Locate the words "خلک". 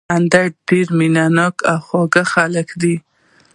2.33-2.67